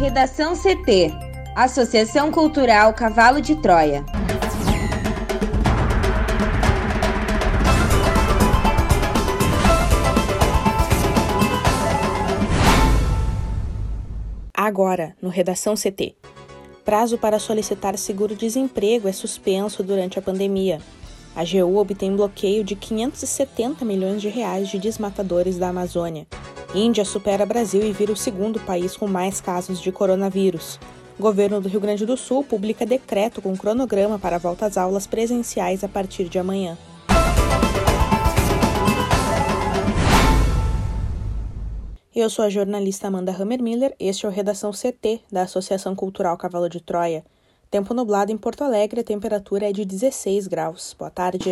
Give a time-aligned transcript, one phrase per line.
[0.00, 1.12] Redação CT
[1.54, 4.02] Associação Cultural Cavalo de Troia.
[14.54, 16.16] Agora, no Redação CT.
[16.82, 20.80] Prazo para solicitar seguro-desemprego é suspenso durante a pandemia.
[21.36, 26.26] A AGU obtém bloqueio de 570 milhões de reais de desmatadores da Amazônia.
[26.74, 30.78] Índia supera Brasil e vira o segundo país com mais casos de coronavírus.
[31.18, 35.82] Governo do Rio Grande do Sul publica decreto com cronograma para volta às aulas presenciais
[35.82, 36.78] a partir de amanhã.
[42.14, 46.68] Eu sou a jornalista Amanda Hammermiller, este é o Redação CT da Associação Cultural Cavalo
[46.68, 47.24] de Troia.
[47.68, 50.94] Tempo nublado em Porto Alegre, a temperatura é de 16 graus.
[50.96, 51.50] Boa tarde.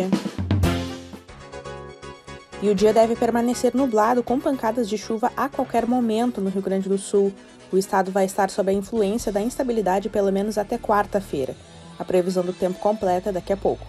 [2.61, 6.61] E o dia deve permanecer nublado com pancadas de chuva a qualquer momento no Rio
[6.61, 7.31] Grande do Sul.
[7.71, 11.55] O estado vai estar sob a influência da instabilidade pelo menos até quarta-feira.
[11.97, 13.85] A previsão do tempo completa daqui a pouco.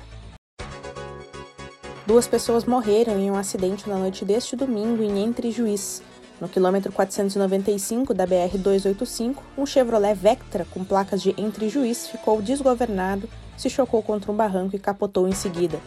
[2.07, 6.01] Duas pessoas morreram em um acidente na noite deste domingo em Entre Juiz.
[6.41, 13.29] No quilômetro 495 da BR-285, um Chevrolet Vectra com placas de Entre Juiz ficou desgovernado,
[13.57, 15.79] se chocou contra um barranco e capotou em seguida.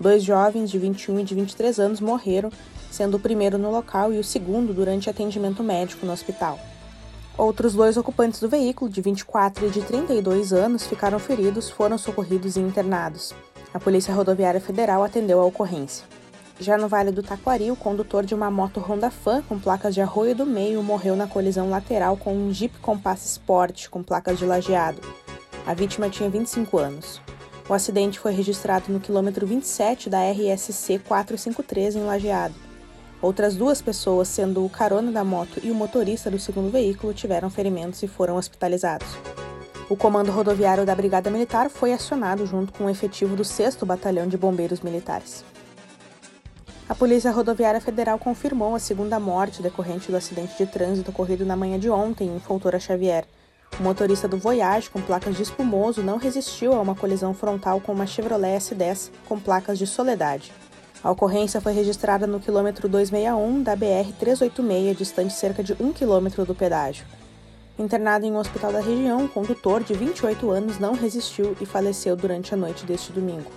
[0.00, 2.50] Dois jovens de 21 e de 23 anos morreram,
[2.90, 6.58] sendo o primeiro no local e o segundo durante atendimento médico no hospital.
[7.36, 12.56] Outros dois ocupantes do veículo, de 24 e de 32 anos, ficaram feridos, foram socorridos
[12.56, 13.32] e internados.
[13.72, 16.04] A Polícia Rodoviária Federal atendeu a ocorrência.
[16.60, 20.00] Já no Vale do Taquari, o condutor de uma moto Honda Fan com placas de
[20.00, 24.46] Arroio do Meio morreu na colisão lateral com um Jeep Compass Sport com placas de
[24.46, 25.00] lajeado.
[25.66, 27.20] A vítima tinha 25 anos.
[27.66, 32.54] O acidente foi registrado no quilômetro 27 da RSC 453 em Lajeado.
[33.22, 37.48] Outras duas pessoas, sendo o carona da moto e o motorista do segundo veículo, tiveram
[37.48, 39.08] ferimentos e foram hospitalizados.
[39.88, 44.26] O comando rodoviário da Brigada Militar foi acionado junto com o efetivo do 6 Batalhão
[44.26, 45.42] de Bombeiros Militares.
[46.86, 51.56] A Polícia Rodoviária Federal confirmou a segunda morte decorrente do acidente de trânsito ocorrido na
[51.56, 53.24] manhã de ontem em Fontoura Xavier.
[53.78, 57.92] O motorista do Voyage, com placas de espumoso, não resistiu a uma colisão frontal com
[57.92, 60.52] uma Chevrolet S10 com placas de Soledade.
[61.02, 66.54] A ocorrência foi registrada no quilômetro 261 da BR-386, distante cerca de 1 quilômetro do
[66.54, 67.04] pedágio.
[67.76, 72.14] Internado em um hospital da região, o condutor, de 28 anos, não resistiu e faleceu
[72.14, 73.50] durante a noite deste domingo.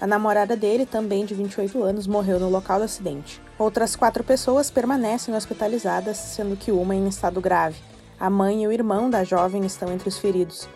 [0.00, 3.40] A namorada dele, também de 28 anos, morreu no local do acidente.
[3.58, 7.93] Outras quatro pessoas permanecem hospitalizadas, sendo que uma em estado grave.
[8.18, 10.68] A mãe e o irmão da jovem estão entre os feridos.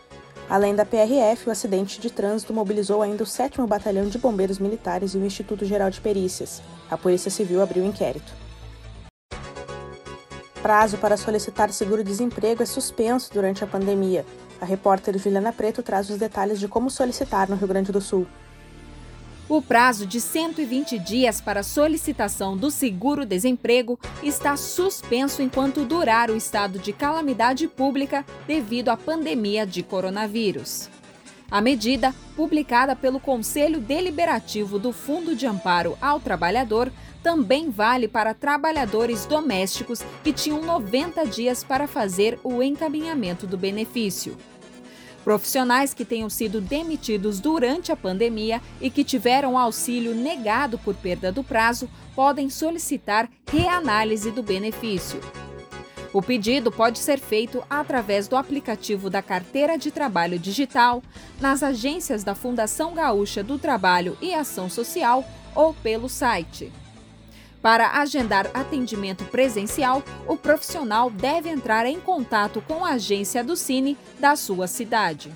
[0.50, 5.15] Além da PRF, o acidente de trânsito mobilizou ainda o 7 Batalhão de Bombeiros Militares
[5.15, 6.62] e o Instituto Geral de Perícias.
[6.91, 8.32] A Polícia Civil abriu inquérito.
[10.62, 14.25] Prazo para solicitar seguro-desemprego é suspenso durante a pandemia.
[14.60, 18.26] A repórter Juliana Preto traz os detalhes de como solicitar no Rio Grande do Sul.
[19.49, 26.79] O prazo de 120 dias para solicitação do seguro-desemprego está suspenso enquanto durar o estado
[26.79, 30.91] de calamidade pública devido à pandemia de coronavírus.
[31.51, 36.93] A medida, publicada pelo Conselho Deliberativo do Fundo de Amparo ao Trabalhador,
[37.23, 44.37] também vale para trabalhadores domésticos que tinham 90 dias para fazer o encaminhamento do benefício.
[45.28, 51.31] Profissionais que tenham sido demitidos durante a pandemia e que tiveram auxílio negado por perda
[51.31, 55.21] do prazo podem solicitar reanálise do benefício.
[56.15, 61.03] O pedido pode ser feito através do aplicativo da Carteira de Trabalho Digital,
[61.38, 65.22] nas agências da Fundação Gaúcha do Trabalho e Ação Social
[65.55, 66.72] ou pelo site.
[67.69, 73.95] Para agendar atendimento presencial, o profissional deve entrar em contato com a agência do Cine
[74.19, 75.31] da sua cidade.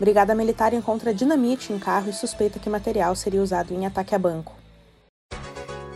[0.00, 4.18] Brigada Militar encontra dinamite em carro e suspeita que material seria usado em ataque a
[4.18, 4.56] banco.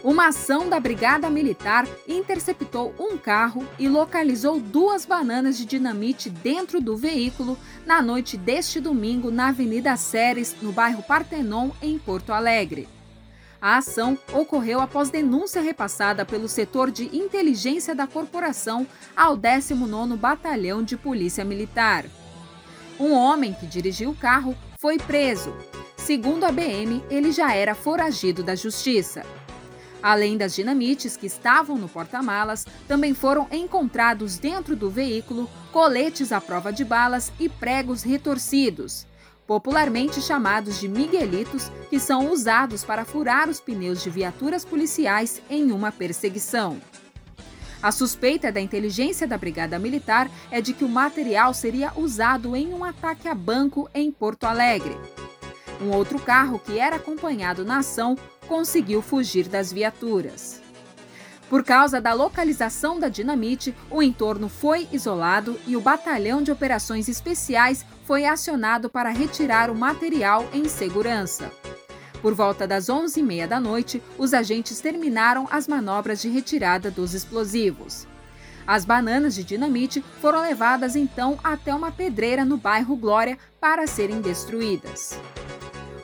[0.05, 6.83] Uma ação da Brigada Militar interceptou um carro e localizou duas bananas de dinamite dentro
[6.83, 7.57] do veículo
[7.87, 12.87] na noite deste domingo na Avenida Ceres, no bairro Partenon, em Porto Alegre.
[13.63, 18.85] A ação ocorreu após denúncia repassada pelo setor de inteligência da corporação
[19.17, 22.05] ao 19º Batalhão de Polícia Militar.
[22.99, 25.55] Um homem que dirigiu o carro foi preso.
[25.97, 29.25] Segundo a BM, ele já era foragido da justiça.
[30.03, 36.41] Além das dinamites que estavam no porta-malas, também foram encontrados dentro do veículo coletes à
[36.41, 39.07] prova de balas e pregos retorcidos
[39.47, 45.73] popularmente chamados de miguelitos, que são usados para furar os pneus de viaturas policiais em
[45.73, 46.81] uma perseguição.
[47.83, 52.73] A suspeita da inteligência da Brigada Militar é de que o material seria usado em
[52.73, 54.97] um ataque a banco em Porto Alegre.
[55.81, 58.17] Um outro carro que era acompanhado na ação
[58.47, 60.63] conseguiu fugir das viaturas.
[61.53, 67.09] Por causa da localização da dinamite, o entorno foi isolado e o Batalhão de Operações
[67.09, 71.51] Especiais foi acionado para retirar o material em segurança.
[72.21, 78.07] Por volta das 11h30 da noite, os agentes terminaram as manobras de retirada dos explosivos.
[78.67, 84.21] As bananas de dinamite foram levadas então até uma pedreira no bairro Glória para serem
[84.21, 85.19] destruídas.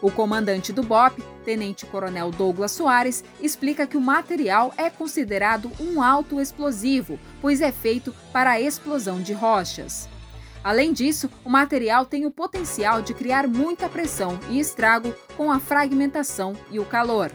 [0.01, 7.21] O comandante do BOP, Tenente-Coronel Douglas Soares, explica que o material é considerado um autoexplosivo,
[7.43, 10.09] pois é feito para a explosão de rochas.
[10.69, 15.59] Além disso, o material tem o potencial de criar muita pressão e estrago com a
[15.59, 17.33] fragmentação e o calor.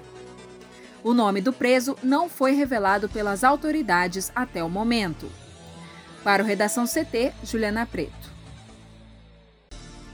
[1.03, 5.27] O nome do preso não foi revelado pelas autoridades até o momento.
[6.23, 8.31] Para o Redação CT, Juliana Preto.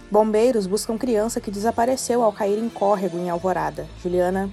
[0.09, 3.85] Bombeiros buscam criança que desapareceu ao cair em córrego em Alvorada.
[4.01, 4.49] Juliana.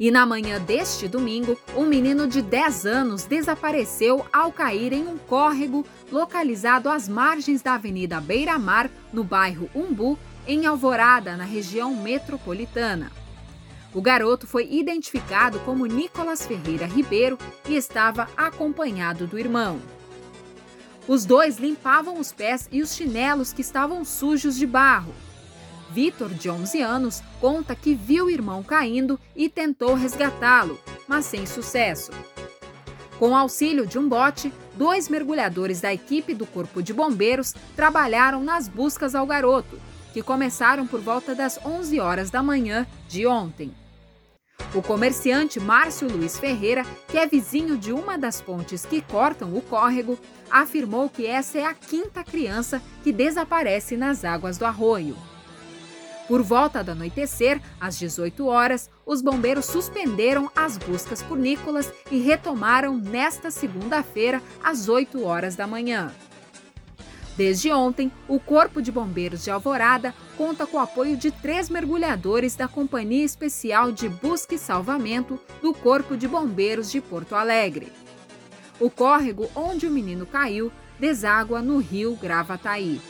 [0.00, 5.18] E na manhã deste domingo, um menino de 10 anos desapareceu ao cair em um
[5.18, 11.94] córrego localizado às margens da Avenida Beira Mar, no bairro Umbu, em Alvorada, na região
[11.94, 13.12] metropolitana.
[13.92, 17.36] O garoto foi identificado como Nicolas Ferreira Ribeiro
[17.68, 19.78] e estava acompanhado do irmão.
[21.06, 25.12] Os dois limpavam os pés e os chinelos que estavam sujos de barro.
[25.92, 30.78] Vitor, de 11 anos, conta que viu o irmão caindo e tentou resgatá-lo,
[31.08, 32.12] mas sem sucesso.
[33.18, 38.66] Com auxílio de um bote, dois mergulhadores da equipe do Corpo de Bombeiros trabalharam nas
[38.66, 39.78] buscas ao garoto,
[40.12, 43.74] que começaram por volta das 11 horas da manhã de ontem.
[44.74, 49.60] O comerciante Márcio Luiz Ferreira, que é vizinho de uma das pontes que cortam o
[49.60, 50.18] córrego,
[50.50, 55.16] afirmou que essa é a quinta criança que desaparece nas águas do arroio.
[56.30, 62.20] Por volta do anoitecer, às 18 horas, os bombeiros suspenderam as buscas por Nicolas e
[62.20, 66.14] retomaram nesta segunda-feira, às 8 horas da manhã.
[67.36, 72.54] Desde ontem, o Corpo de Bombeiros de Alvorada conta com o apoio de três mergulhadores
[72.54, 77.92] da Companhia Especial de Busca e Salvamento do Corpo de Bombeiros de Porto Alegre.
[78.78, 83.00] O córrego onde o menino caiu deságua no rio Gravataí.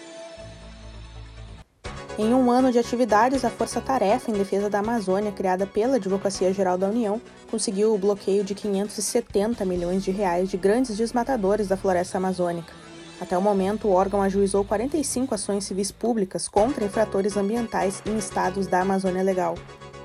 [2.23, 6.53] Em um ano de atividades, a Força Tarefa em Defesa da Amazônia, criada pela Advocacia
[6.53, 7.19] Geral da União,
[7.51, 12.75] conseguiu o bloqueio de 570 milhões de reais de grandes desmatadores da floresta amazônica.
[13.19, 18.67] Até o momento, o órgão ajuizou 45 ações civis públicas contra infratores ambientais em estados
[18.67, 19.55] da Amazônia Legal.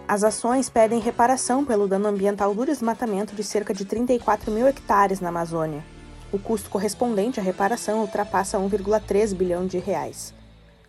[0.07, 5.19] As ações pedem reparação pelo dano ambiental do desmatamento de cerca de 34 mil hectares
[5.19, 5.83] na Amazônia.
[6.31, 10.33] O custo correspondente à reparação ultrapassa 1,3 bilhão de reais.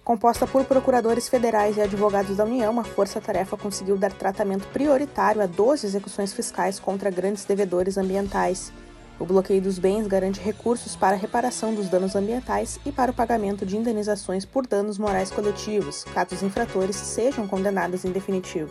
[0.07, 5.43] Composta por procuradores federais e advogados da União, a Força Tarefa conseguiu dar tratamento prioritário
[5.43, 8.73] a 12 execuções fiscais contra grandes devedores ambientais.
[9.19, 13.15] O bloqueio dos bens garante recursos para a reparação dos danos ambientais e para o
[13.15, 18.71] pagamento de indenizações por danos morais coletivos, caso os infratores sejam condenados em definitivo.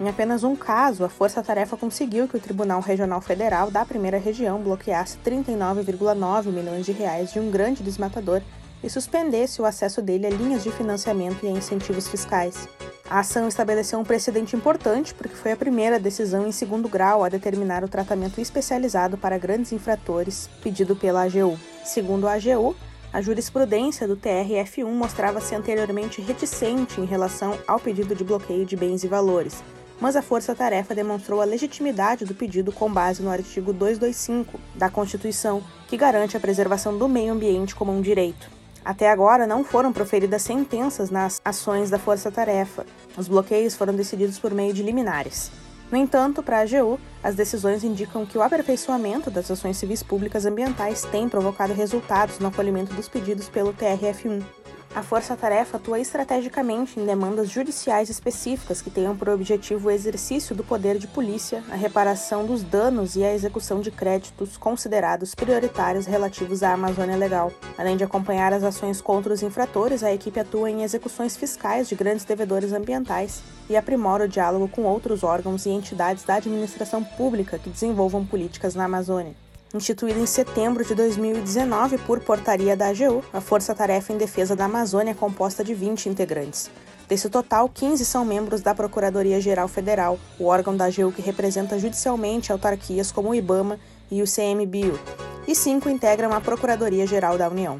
[0.00, 4.18] Em apenas um caso, a Força Tarefa conseguiu que o Tribunal Regional Federal da Primeira
[4.18, 8.42] Região bloqueasse 39,9 milhões de reais de um grande desmatador
[8.82, 12.68] e suspendesse o acesso dele a linhas de financiamento e a incentivos fiscais.
[13.10, 17.28] A ação estabeleceu um precedente importante porque foi a primeira decisão em segundo grau a
[17.28, 21.58] determinar o tratamento especializado para grandes infratores pedido pela AGU.
[21.84, 22.76] Segundo a AGU,
[23.10, 29.02] a jurisprudência do TRF1 mostrava-se anteriormente reticente em relação ao pedido de bloqueio de bens
[29.02, 29.62] e valores,
[29.98, 34.90] mas a Força Tarefa demonstrou a legitimidade do pedido com base no artigo 225 da
[34.90, 38.57] Constituição, que garante a preservação do meio ambiente como um direito.
[38.88, 42.86] Até agora não foram proferidas sentenças nas ações da Força Tarefa.
[43.18, 45.50] Os bloqueios foram decididos por meio de liminares.
[45.90, 50.46] No entanto, para a AGU, as decisões indicam que o aperfeiçoamento das ações civis públicas
[50.46, 54.42] ambientais tem provocado resultados no acolhimento dos pedidos pelo TRF1.
[54.98, 60.64] A força-tarefa atua estrategicamente em demandas judiciais específicas que tenham por objetivo o exercício do
[60.64, 66.64] poder de polícia, a reparação dos danos e a execução de créditos considerados prioritários relativos
[66.64, 67.52] à Amazônia Legal.
[67.78, 71.94] Além de acompanhar as ações contra os infratores, a equipe atua em execuções fiscais de
[71.94, 73.40] grandes devedores ambientais
[73.70, 78.74] e aprimora o diálogo com outros órgãos e entidades da administração pública que desenvolvam políticas
[78.74, 79.36] na Amazônia.
[79.74, 84.64] Instituída em setembro de 2019 por portaria da AGU, a Força Tarefa em Defesa da
[84.64, 86.70] Amazônia é composta de 20 integrantes.
[87.06, 92.50] Desse total, 15 são membros da Procuradoria-Geral Federal, o órgão da AGU que representa judicialmente
[92.50, 93.78] autarquias como o IBAMA
[94.10, 94.98] e o CMBio,
[95.46, 97.78] e cinco integram a Procuradoria-Geral da União.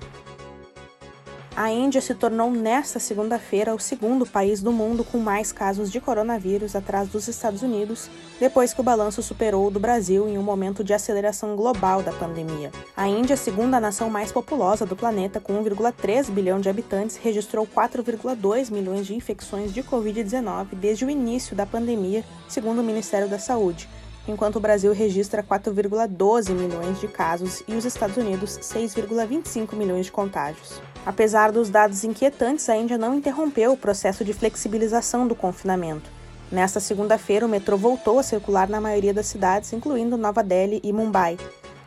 [1.60, 6.00] A Índia se tornou nesta segunda-feira o segundo país do mundo com mais casos de
[6.00, 10.42] coronavírus atrás dos Estados Unidos, depois que o balanço superou o do Brasil em um
[10.42, 12.70] momento de aceleração global da pandemia.
[12.96, 18.70] A Índia, segunda nação mais populosa do planeta, com 1,3 bilhão de habitantes, registrou 4,2
[18.70, 23.88] milhões de infecções de Covid-19 desde o início da pandemia, segundo o Ministério da Saúde
[24.28, 30.12] enquanto o Brasil registra 4,12 milhões de casos e os Estados Unidos 6,25 milhões de
[30.12, 30.82] contágios.
[31.06, 36.10] Apesar dos dados inquietantes, a Índia não interrompeu o processo de flexibilização do confinamento.
[36.50, 40.92] Nesta segunda-feira, o metrô voltou a circular na maioria das cidades, incluindo Nova Delhi e
[40.92, 41.36] Mumbai,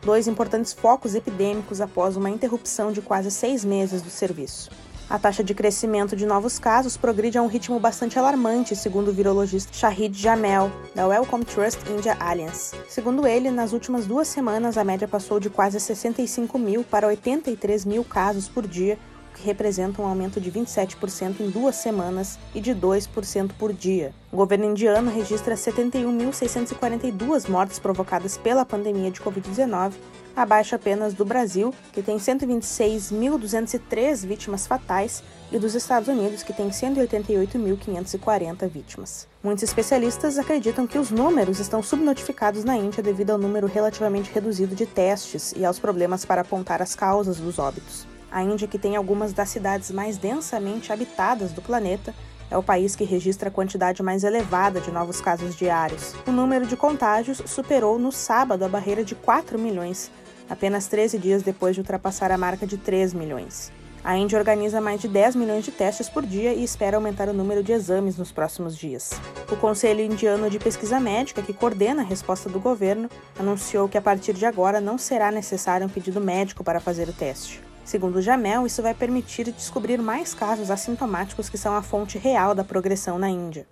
[0.04, 4.70] dois importantes focos epidêmicos após uma interrupção de quase seis meses do serviço.
[5.12, 9.12] A taxa de crescimento de novos casos progride a um ritmo bastante alarmante, segundo o
[9.12, 12.74] virologista Shahid Jamel, da Wellcome Trust India Alliance.
[12.88, 17.84] Segundo ele, nas últimas duas semanas, a média passou de quase 65 mil para 83
[17.84, 18.98] mil casos por dia,
[19.30, 24.14] o que representa um aumento de 27% em duas semanas e de 2% por dia.
[24.32, 29.92] O governo indiano registra 71.642 mortes provocadas pela pandemia de Covid-19
[30.36, 35.22] abaixo apenas do Brasil, que tem 126.203 vítimas fatais,
[35.52, 39.28] e dos Estados Unidos, que tem 188.540 vítimas.
[39.42, 44.74] Muitos especialistas acreditam que os números estão subnotificados na Índia devido ao número relativamente reduzido
[44.74, 48.06] de testes e aos problemas para apontar as causas dos óbitos.
[48.30, 52.14] A Índia, que tem algumas das cidades mais densamente habitadas do planeta,
[52.50, 56.14] é o país que registra a quantidade mais elevada de novos casos diários.
[56.26, 60.10] O número de contágios superou no sábado a barreira de 4 milhões,
[60.48, 63.72] apenas 13 dias depois de ultrapassar a marca de 3 milhões.
[64.04, 67.32] A Índia organiza mais de 10 milhões de testes por dia e espera aumentar o
[67.32, 69.10] número de exames nos próximos dias.
[69.50, 73.08] O Conselho Indiano de Pesquisa Médica, que coordena a resposta do governo,
[73.38, 77.12] anunciou que a partir de agora não será necessário um pedido médico para fazer o
[77.12, 77.62] teste.
[77.84, 82.64] Segundo Jamel, isso vai permitir descobrir mais casos assintomáticos que são a fonte real da
[82.64, 83.68] progressão na Índia.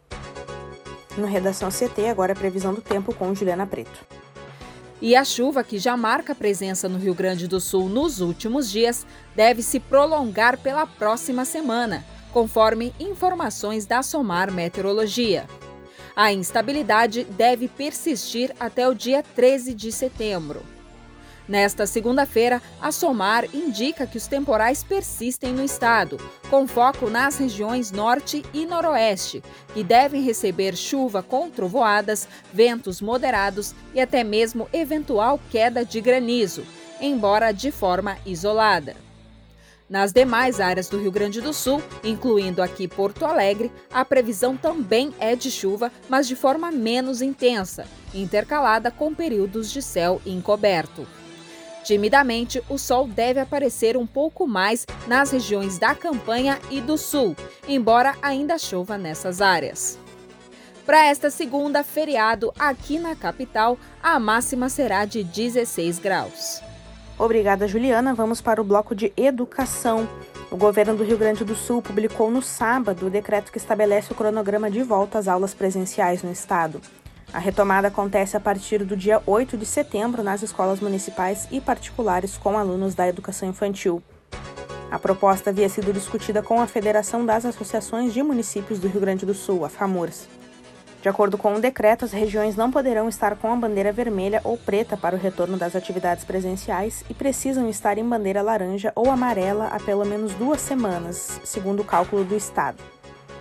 [1.19, 4.20] No Redação CT, agora a previsão do tempo com Juliana Preto.
[5.03, 9.07] E a chuva, que já marca presença no Rio Grande do Sul nos últimos dias,
[9.35, 15.47] deve se prolongar pela próxima semana, conforme informações da Somar Meteorologia.
[16.15, 20.63] A instabilidade deve persistir até o dia 13 de setembro.
[21.49, 26.17] Nesta segunda-feira, a SOMAR indica que os temporais persistem no estado,
[26.49, 29.43] com foco nas regiões norte e noroeste,
[29.75, 36.65] que devem receber chuva com trovoadas, ventos moderados e até mesmo eventual queda de granizo,
[37.01, 38.95] embora de forma isolada.
[39.89, 45.13] Nas demais áreas do Rio Grande do Sul, incluindo aqui Porto Alegre, a previsão também
[45.19, 51.05] é de chuva, mas de forma menos intensa, intercalada com períodos de céu encoberto.
[51.85, 57.35] Timidamente, o sol deve aparecer um pouco mais nas regiões da campanha e do sul,
[57.67, 59.99] embora ainda chova nessas áreas.
[60.85, 66.61] Para esta segunda, feriado aqui na capital, a máxima será de 16 graus.
[67.19, 68.15] Obrigada, Juliana.
[68.15, 70.09] Vamos para o bloco de educação.
[70.51, 74.17] O governo do Rio Grande do Sul publicou no sábado o decreto que estabelece o
[74.17, 76.81] cronograma de volta às aulas presenciais no estado.
[77.33, 82.37] A retomada acontece a partir do dia 8 de setembro nas escolas municipais e particulares
[82.37, 84.03] com alunos da educação infantil.
[84.91, 89.25] A proposta havia sido discutida com a Federação das Associações de Municípios do Rio Grande
[89.25, 90.29] do Sul, a FAMURS.
[91.01, 94.59] De acordo com o decreto, as regiões não poderão estar com a bandeira vermelha ou
[94.59, 99.69] preta para o retorno das atividades presenciais e precisam estar em bandeira laranja ou amarela
[99.69, 102.83] há pelo menos duas semanas, segundo o cálculo do Estado.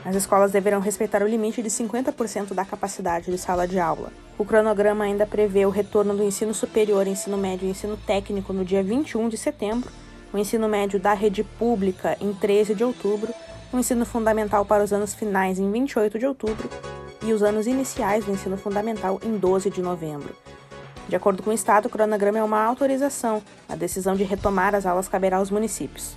[0.05, 4.11] As escolas deverão respeitar o limite de 50% da capacidade de sala de aula.
[4.37, 8.63] O cronograma ainda prevê o retorno do ensino superior, ensino médio e ensino técnico no
[8.63, 9.91] dia 21 de setembro,
[10.31, 13.33] o ensino médio da rede pública em 13 de outubro,
[13.73, 16.69] o ensino fundamental para os anos finais em 28 de outubro
[17.23, 20.33] e os anos iniciais do ensino fundamental em 12 de novembro.
[21.09, 23.41] De acordo com o Estado, o cronograma é uma autorização.
[23.67, 26.15] A decisão de retomar as aulas caberá aos municípios.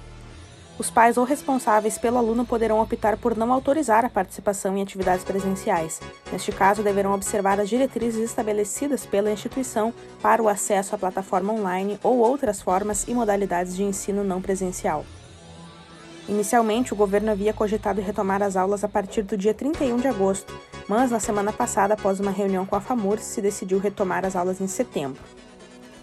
[0.78, 5.24] Os pais ou responsáveis pelo aluno poderão optar por não autorizar a participação em atividades
[5.24, 6.00] presenciais.
[6.32, 11.98] Neste caso, deverão observar as diretrizes estabelecidas pela instituição para o acesso à plataforma online
[12.02, 15.04] ou outras formas e modalidades de ensino não presencial.
[16.28, 20.58] Inicialmente, o governo havia cogitado retomar as aulas a partir do dia 31 de agosto,
[20.88, 24.60] mas na semana passada, após uma reunião com a FAMUR, se decidiu retomar as aulas
[24.60, 25.20] em setembro.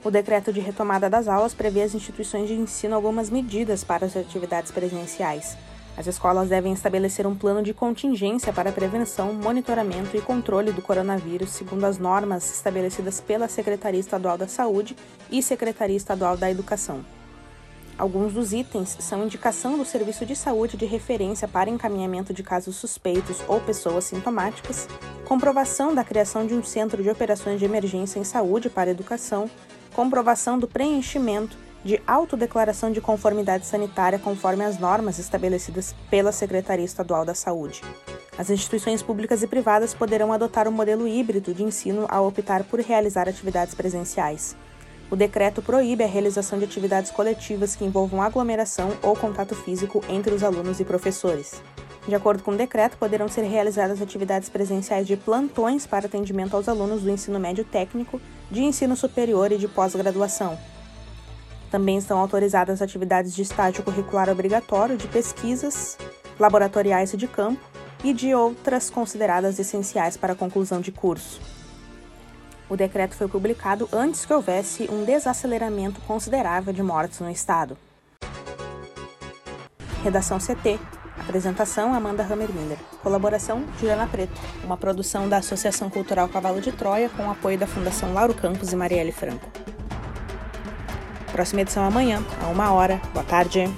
[0.01, 4.15] O decreto de retomada das aulas prevê às instituições de ensino algumas medidas para as
[4.15, 5.57] atividades presenciais.
[5.97, 11.49] As escolas devem estabelecer um plano de contingência para prevenção, monitoramento e controle do coronavírus,
[11.49, 14.95] segundo as normas estabelecidas pela Secretaria Estadual da Saúde
[15.29, 17.03] e Secretaria Estadual da Educação.
[17.97, 22.77] Alguns dos itens são indicação do serviço de saúde de referência para encaminhamento de casos
[22.77, 24.87] suspeitos ou pessoas sintomáticas,
[25.27, 29.49] comprovação da criação de um centro de operações de emergência em saúde para educação,
[29.93, 37.23] comprovação do preenchimento de autodeclaração de conformidade sanitária conforme as normas estabelecidas pela Secretaria Estadual
[37.23, 37.81] da Saúde.
[38.37, 42.63] As instituições públicas e privadas poderão adotar o um modelo híbrido de ensino ao optar
[42.63, 44.55] por realizar atividades presenciais.
[45.11, 50.33] O decreto proíbe a realização de atividades coletivas que envolvam aglomeração ou contato físico entre
[50.33, 51.61] os alunos e professores.
[52.09, 56.67] De acordo com o decreto, poderão ser realizadas atividades presenciais de plantões para atendimento aos
[56.67, 60.57] alunos do ensino médio técnico, de ensino superior e de pós-graduação.
[61.69, 65.99] Também estão autorizadas atividades de estágio curricular obrigatório, de pesquisas,
[66.39, 67.61] laboratoriais e de campo,
[68.03, 71.39] e de outras consideradas essenciais para a conclusão de curso.
[72.67, 77.77] O decreto foi publicado antes que houvesse um desaceleramento considerável de mortes no estado.
[80.01, 80.79] Redação CT.
[81.29, 82.79] Apresentação Amanda Hammermiller.
[83.03, 84.33] Colaboração Juliana Preto.
[84.63, 88.75] Uma produção da Associação Cultural Cavalo de Troia com apoio da Fundação Lauro Campos e
[88.75, 89.47] Marielle Franco.
[91.31, 92.99] Próxima edição amanhã, a uma hora.
[93.13, 93.71] Boa tarde.